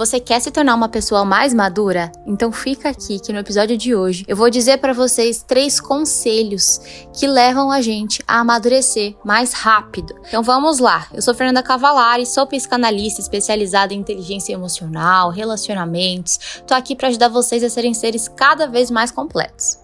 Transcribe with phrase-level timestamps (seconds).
[0.00, 2.10] Você quer se tornar uma pessoa mais madura?
[2.24, 6.80] Então fica aqui que no episódio de hoje eu vou dizer para vocês três conselhos
[7.12, 10.14] que levam a gente a amadurecer mais rápido.
[10.26, 11.06] Então vamos lá.
[11.12, 16.62] Eu sou Fernanda Cavalari, sou psicanalista especializada em inteligência emocional, relacionamentos.
[16.66, 19.80] Tô aqui para ajudar vocês a serem seres cada vez mais completos.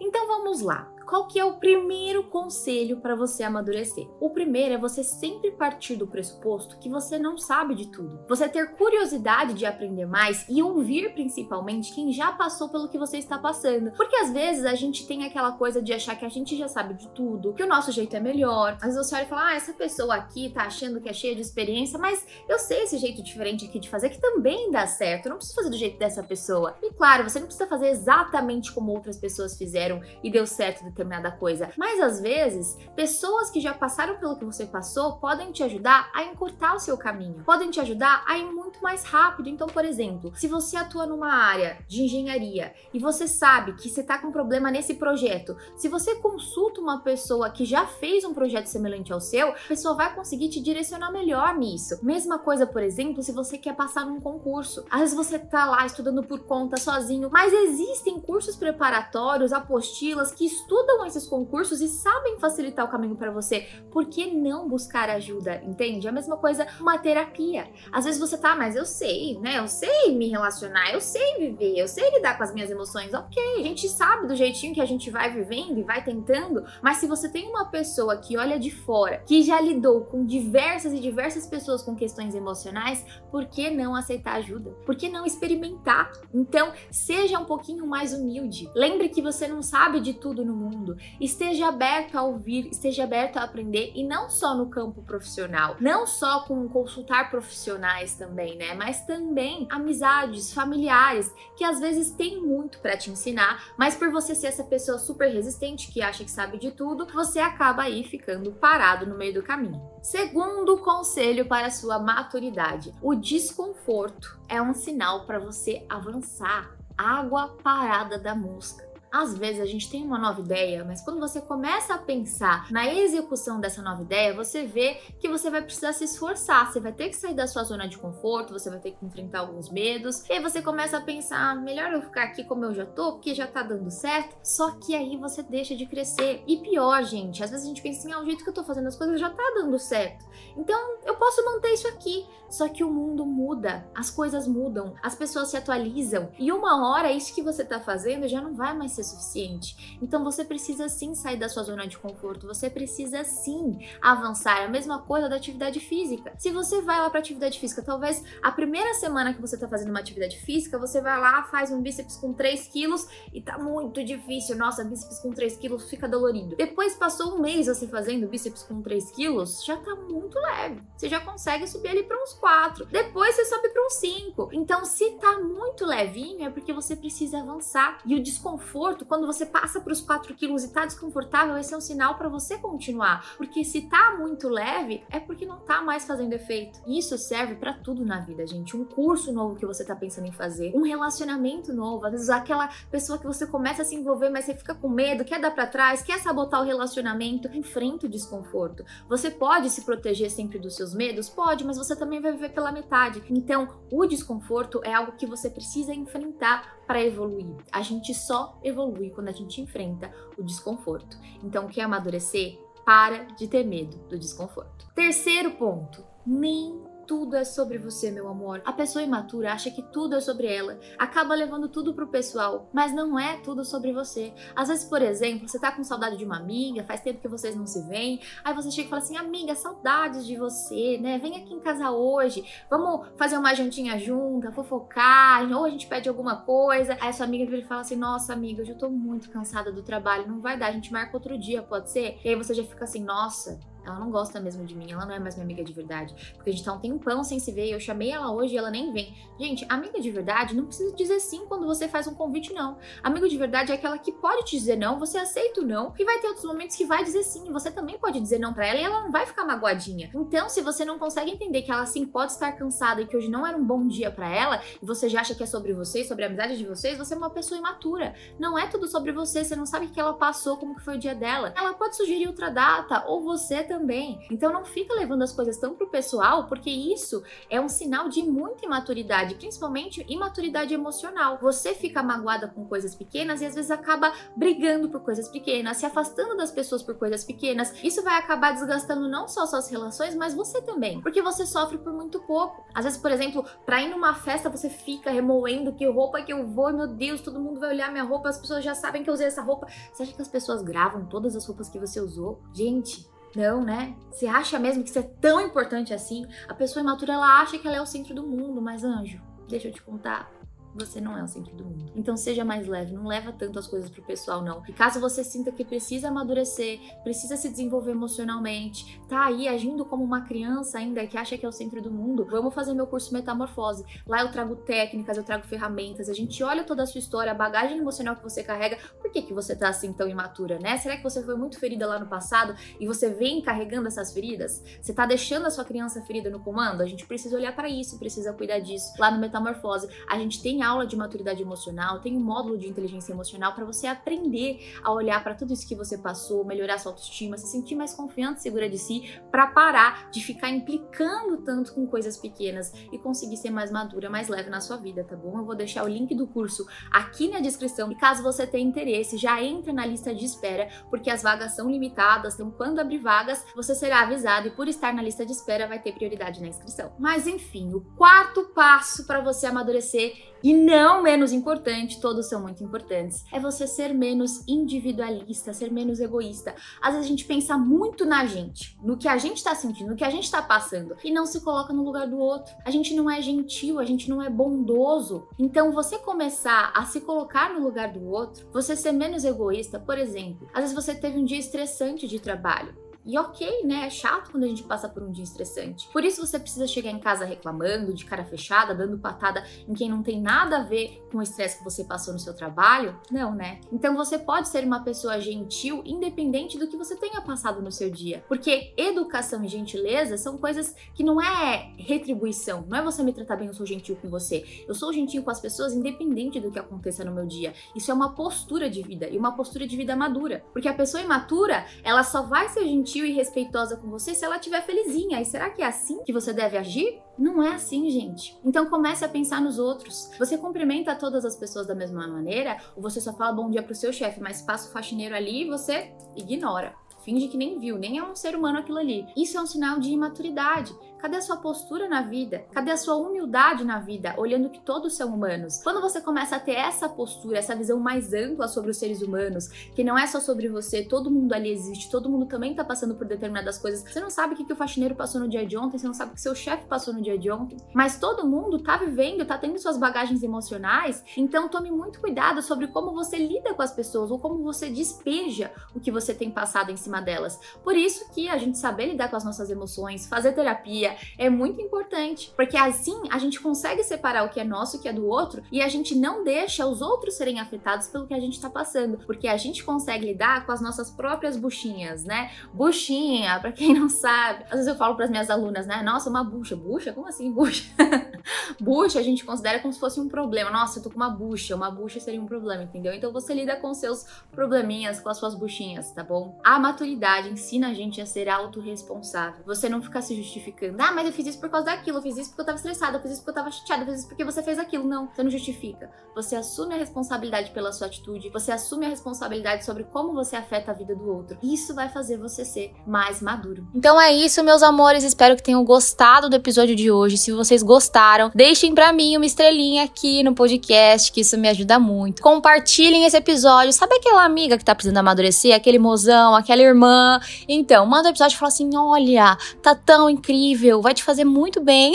[0.00, 4.08] Então vamos lá qual que é o primeiro conselho para você amadurecer?
[4.18, 8.18] O primeiro é você sempre partir do pressuposto que você não sabe de tudo.
[8.28, 13.16] Você ter curiosidade de aprender mais e ouvir principalmente quem já passou pelo que você
[13.18, 13.92] está passando.
[13.92, 16.94] Porque às vezes a gente tem aquela coisa de achar que a gente já sabe
[16.94, 18.72] de tudo, que o nosso jeito é melhor.
[18.82, 21.36] Às vezes você olha e fala: "Ah, essa pessoa aqui tá achando que é cheia
[21.36, 25.26] de experiência, mas eu sei esse jeito diferente aqui de fazer que também dá certo.
[25.26, 26.74] Eu não preciso fazer do jeito dessa pessoa".
[26.82, 31.30] E claro, você não precisa fazer exatamente como outras pessoas fizeram e deu certo determinada
[31.30, 31.70] coisa.
[31.76, 36.24] Mas às vezes, pessoas que já passaram pelo que você passou podem te ajudar a
[36.24, 39.48] encurtar o seu caminho, podem te ajudar a ir muito mais rápido.
[39.48, 44.00] Então, por exemplo, se você atua numa área de engenharia e você sabe que você
[44.00, 48.66] está com problema nesse projeto, se você consulta uma pessoa que já fez um projeto
[48.66, 51.98] semelhante ao seu, a pessoa vai conseguir te direcionar melhor nisso.
[52.02, 54.84] Mesma coisa, por exemplo, se você quer passar num concurso.
[54.90, 60.46] Às vezes você tá lá estudando por conta sozinho, mas existem cursos preparatórios, apostilas que
[60.46, 65.10] estudam estudam esses concursos e sabem facilitar o caminho para você, por que não buscar
[65.10, 66.06] ajuda, entende?
[66.06, 67.68] É a mesma coisa uma terapia.
[67.92, 69.58] Às vezes você tá, mas eu sei, né?
[69.58, 73.12] Eu sei me relacionar, eu sei viver, eu sei lidar com as minhas emoções.
[73.12, 76.98] Ok, a gente sabe do jeitinho que a gente vai vivendo e vai tentando, mas
[76.98, 81.00] se você tem uma pessoa que olha de fora, que já lidou com diversas e
[81.00, 84.70] diversas pessoas com questões emocionais, por que não aceitar ajuda?
[84.86, 86.12] Por que não experimentar?
[86.32, 88.70] Então, seja um pouquinho mais humilde.
[88.74, 90.96] Lembre que você não sabe de tudo no mundo mundo.
[91.20, 96.06] Esteja aberto a ouvir, esteja aberto a aprender e não só no campo profissional, não
[96.06, 98.74] só com consultar profissionais também, né?
[98.74, 104.34] Mas também amizades, familiares que às vezes têm muito para te ensinar, mas por você
[104.34, 108.52] ser essa pessoa super resistente que acha que sabe de tudo, você acaba aí ficando
[108.52, 109.80] parado no meio do caminho.
[110.02, 116.76] Segundo conselho para sua maturidade: o desconforto é um sinal para você avançar.
[116.96, 118.93] Água parada da mosca.
[119.14, 122.92] Às vezes a gente tem uma nova ideia, mas quando você começa a pensar na
[122.92, 127.10] execução dessa nova ideia, você vê que você vai precisar se esforçar, você vai ter
[127.10, 130.32] que sair da sua zona de conforto, você vai ter que enfrentar alguns medos, e
[130.32, 133.36] aí você começa a pensar, ah, melhor eu ficar aqui como eu já tô, porque
[133.36, 134.34] já tá dando certo.
[134.42, 136.42] Só que aí você deixa de crescer.
[136.44, 138.64] E pior, gente, às vezes a gente pensa assim, ah, o jeito que eu tô
[138.64, 140.24] fazendo as coisas já tá dando certo.
[140.56, 142.26] Então eu posso manter isso aqui.
[142.50, 147.10] Só que o mundo muda, as coisas mudam, as pessoas se atualizam, e uma hora
[147.10, 149.98] isso que você tá fazendo já não vai mais ser suficiente.
[150.02, 154.62] Então você precisa sim sair da sua zona de conforto, você precisa sim avançar.
[154.62, 156.32] É a mesma coisa da atividade física.
[156.38, 159.90] Se você vai lá para atividade física, talvez a primeira semana que você tá fazendo
[159.90, 164.04] uma atividade física, você vai lá, faz um bíceps com 3 quilos e tá muito
[164.04, 164.56] difícil.
[164.56, 166.56] Nossa, bíceps com 3 quilos fica dolorido.
[166.56, 170.82] Depois passou um mês você fazendo bíceps com 3 quilos, já tá muito leve.
[170.96, 172.86] Você já consegue subir ali para uns 4.
[172.86, 174.50] Depois você sobe para uns 5.
[174.52, 177.98] Então, se tá muito levinho, é porque você precisa avançar.
[178.04, 181.76] E o desconforto quando você passa para os 4 quilos e tá desconfortável, esse é
[181.76, 183.34] um sinal para você continuar.
[183.36, 186.80] Porque se tá muito leve, é porque não tá mais fazendo efeito.
[186.86, 188.76] Isso serve para tudo na vida, gente.
[188.76, 192.68] Um curso novo que você tá pensando em fazer, um relacionamento novo, às vezes aquela
[192.90, 195.66] pessoa que você começa a se envolver, mas você fica com medo, quer dar para
[195.66, 198.84] trás, quer sabotar o relacionamento, enfrenta o desconforto.
[199.08, 201.28] Você pode se proteger sempre dos seus medos?
[201.28, 203.22] Pode, mas você também vai viver pela metade.
[203.30, 207.46] Então, o desconforto é algo que você precisa enfrentar para evoluir.
[207.72, 211.18] A gente só evolui quando a gente enfrenta o desconforto.
[211.42, 212.58] Então, quer amadurecer?
[212.84, 214.86] Para de ter medo do desconforto.
[214.94, 218.62] Terceiro ponto: nem tudo é sobre você, meu amor.
[218.64, 222.94] A pessoa imatura acha que tudo é sobre ela, acaba levando tudo pro pessoal, mas
[222.94, 224.32] não é tudo sobre você.
[224.54, 227.54] Às vezes, por exemplo, você tá com saudade de uma amiga, faz tempo que vocês
[227.54, 231.18] não se veem, aí você chega e fala assim: "Amiga, saudades de você, né?
[231.18, 236.08] Vem aqui em casa hoje, vamos fazer uma jantinha junta, fofocar, ou a gente pede
[236.08, 236.96] alguma coisa".
[237.00, 239.82] Aí sua amiga vira e fala assim: "Nossa, amiga, eu já tô muito cansada do
[239.82, 242.18] trabalho, não vai dar, a gente marca outro dia, pode ser?".
[242.24, 245.14] E aí você já fica assim: "Nossa, ela não gosta mesmo de mim, ela não
[245.14, 246.14] é mais minha amiga de verdade.
[246.34, 248.70] Porque a gente tá um tempão sem se ver, eu chamei ela hoje e ela
[248.70, 249.14] nem vem.
[249.38, 252.78] Gente, amiga de verdade não precisa dizer sim quando você faz um convite, não.
[253.02, 256.04] Amigo de verdade é aquela que pode te dizer não, você aceita o não, e
[256.04, 258.78] vai ter outros momentos que vai dizer sim, você também pode dizer não para ela
[258.78, 260.10] e ela não vai ficar magoadinha.
[260.14, 263.28] Então, se você não consegue entender que ela sim pode estar cansada e que hoje
[263.28, 266.08] não era um bom dia para ela, e você já acha que é sobre vocês,
[266.08, 268.14] sobre a amizade de vocês, você é uma pessoa imatura.
[268.38, 270.96] Não é tudo sobre você, você não sabe o que ela passou, como que foi
[270.96, 271.52] o dia dela.
[271.56, 274.20] Ela pode sugerir outra data, ou você também também.
[274.30, 278.22] Então não fica levando as coisas tão pro pessoal, porque isso é um sinal de
[278.22, 281.38] muita imaturidade, principalmente imaturidade emocional.
[281.42, 285.86] Você fica magoada com coisas pequenas e às vezes acaba brigando por coisas pequenas, se
[285.86, 287.74] afastando das pessoas por coisas pequenas.
[287.82, 291.92] Isso vai acabar desgastando não só suas relações, mas você também, porque você sofre por
[291.92, 292.64] muito pouco.
[292.72, 296.46] Às vezes, por exemplo, para ir numa festa você fica remoendo que roupa que eu
[296.46, 299.14] vou, meu Deus, todo mundo vai olhar minha roupa, as pessoas já sabem que eu
[299.14, 299.66] usei essa roupa.
[299.92, 302.40] Você acha que as pessoas gravam todas as roupas que você usou?
[302.52, 303.94] Gente, não, né?
[304.10, 306.26] Você acha mesmo que isso é tão importante assim?
[306.48, 309.68] A pessoa imatura, ela acha que ela é o centro do mundo, mas anjo, deixa
[309.68, 310.30] eu te contar
[310.74, 311.92] você não é o centro do mundo.
[311.94, 314.62] Então seja mais leve, não leva tanto as coisas pro pessoal, não.
[314.68, 320.02] E caso você sinta que precisa amadurecer, precisa se desenvolver emocionalmente, tá aí agindo como
[320.02, 323.12] uma criança ainda que acha que é o centro do mundo, vamos fazer meu curso
[323.12, 323.84] Metamorfose.
[324.06, 327.34] Lá eu trago técnicas, eu trago ferramentas, a gente olha toda a sua história, a
[327.34, 328.78] bagagem emocional que você carrega.
[329.00, 330.76] Por que, que você tá assim tão imatura, né?
[330.78, 334.62] Será que você foi muito ferida lá no passado e você vem carregando essas feridas?
[334.80, 336.82] Você tá deixando a sua criança ferida no comando?
[336.82, 338.92] A gente precisa olhar para isso, precisa cuidar disso.
[338.98, 343.12] Lá no Metamorfose, a gente tem aula de maturidade emocional, tem um módulo de inteligência
[343.12, 347.36] emocional para você aprender a olhar para tudo isso que você passou, melhorar sua autoestima,
[347.36, 352.16] se sentir mais confiante, segura de si, para parar de ficar implicando tanto com coisas
[352.16, 355.38] pequenas e conseguir ser mais madura, mais leve na sua vida, tá bom?
[355.38, 359.16] Eu vou deixar o link do curso aqui na descrição e caso você tenha interesse,
[359.16, 363.44] já entre na lista de espera, porque as vagas são limitadas, então quando abrir vagas,
[363.54, 366.92] você será avisado e por estar na lista de espera vai ter prioridade na inscrição.
[366.98, 372.62] Mas enfim, o quarto passo para você amadurecer e não menos importante, todos são muito
[372.62, 376.54] importantes, é você ser menos individualista, ser menos egoísta.
[376.80, 379.96] Às vezes a gente pensa muito na gente, no que a gente tá sentindo, no
[379.96, 382.54] que a gente tá passando, e não se coloca no lugar do outro.
[382.64, 385.28] A gente não é gentil, a gente não é bondoso.
[385.38, 389.98] Então você começar a se colocar no lugar do outro, você ser menos egoísta, por
[389.98, 392.83] exemplo, às vezes você teve um dia estressante de trabalho.
[393.06, 393.86] E ok, né?
[393.86, 395.88] É chato quando a gente passa por um dia estressante.
[395.92, 399.90] Por isso você precisa chegar em casa reclamando, de cara fechada, dando patada em quem
[399.90, 402.98] não tem nada a ver com o estresse que você passou no seu trabalho?
[403.10, 403.60] Não, né?
[403.70, 407.90] Então você pode ser uma pessoa gentil independente do que você tenha passado no seu
[407.90, 408.24] dia.
[408.26, 412.64] Porque educação e gentileza são coisas que não é retribuição.
[412.68, 414.64] Não é você me tratar bem, eu sou gentil com você.
[414.66, 417.52] Eu sou gentil com as pessoas independente do que aconteça no meu dia.
[417.76, 420.44] Isso é uma postura de vida e uma postura de vida madura.
[420.52, 424.24] Porque a pessoa imatura, ela só vai ser gentil gentil e respeitosa com você se
[424.24, 425.20] ela estiver felizinha.
[425.20, 427.00] E será que é assim que você deve agir?
[427.18, 428.38] Não é assim, gente.
[428.44, 430.10] Então comece a pensar nos outros.
[430.18, 433.74] Você cumprimenta todas as pessoas da mesma maneira ou você só fala bom dia pro
[433.74, 436.74] seu chefe, mas passa o faxineiro ali e você ignora
[437.04, 439.06] finge que nem viu, nem é um ser humano aquilo ali.
[439.14, 440.74] Isso é um sinal de imaturidade.
[441.04, 442.46] Cadê a sua postura na vida?
[442.50, 445.60] Cadê a sua humildade na vida, olhando que todos são humanos?
[445.62, 449.48] Quando você começa a ter essa postura, essa visão mais ampla sobre os seres humanos,
[449.74, 452.94] que não é só sobre você, todo mundo ali existe, todo mundo também tá passando
[452.94, 453.82] por determinadas coisas.
[453.82, 455.92] Você não sabe o que, que o faxineiro passou no dia de ontem, você não
[455.92, 459.26] sabe o que seu chefe passou no dia de ontem, mas todo mundo tá vivendo,
[459.26, 463.74] tá tendo suas bagagens emocionais, então tome muito cuidado sobre como você lida com as
[463.74, 467.38] pessoas ou como você despeja o que você tem passado em cima delas.
[467.62, 471.60] Por isso que a gente saber lidar com as nossas emoções, fazer terapia, é muito
[471.60, 474.92] importante, porque assim a gente consegue separar o que é nosso e o que é
[474.92, 478.40] do outro e a gente não deixa os outros serem afetados pelo que a gente
[478.40, 482.30] tá passando, porque a gente consegue lidar com as nossas próprias buchinhas, né?
[482.52, 485.82] Buchinha, para quem não sabe, às vezes eu falo para as minhas alunas, né?
[485.82, 486.92] Nossa, uma bucha, bucha?
[486.92, 487.64] Como assim bucha?
[488.60, 490.50] bucha a gente considera como se fosse um problema.
[490.50, 492.92] Nossa, eu tô com uma bucha, uma bucha seria um problema, entendeu?
[492.92, 496.38] Então você lida com seus probleminhas, com as suas buchinhas, tá bom?
[496.44, 499.44] A maturidade ensina a gente a ser autorresponsável.
[499.46, 502.16] Você não ficar se justificando ah, mas eu fiz isso por causa daquilo, eu fiz
[502.16, 504.08] isso porque eu tava estressada, eu fiz isso porque eu tava chateada, eu fiz isso
[504.08, 504.84] porque você fez aquilo.
[504.84, 505.90] Não, você não justifica.
[506.14, 510.70] Você assume a responsabilidade pela sua atitude, você assume a responsabilidade sobre como você afeta
[510.70, 511.38] a vida do outro.
[511.42, 513.66] Isso vai fazer você ser mais maduro.
[513.74, 515.02] Então é isso, meus amores.
[515.04, 517.16] Espero que tenham gostado do episódio de hoje.
[517.16, 521.78] Se vocês gostaram, deixem para mim uma estrelinha aqui no podcast, que isso me ajuda
[521.78, 522.22] muito.
[522.22, 523.72] Compartilhem esse episódio.
[523.72, 527.20] Sabe aquela amiga que tá precisando amadurecer, aquele mozão, aquela irmã?
[527.48, 531.24] Então, manda o um episódio e fala assim: olha, tá tão incrível, vai te fazer
[531.24, 531.94] muito bem.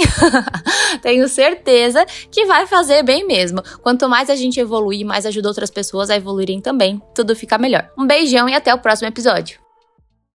[1.02, 3.62] Tenho certeza que vai fazer bem mesmo.
[3.82, 7.90] Quanto mais a gente evoluir, mais ajuda outras pessoas a evoluírem também, tudo fica melhor.
[7.98, 9.69] Um beijão e até o próximo episódio.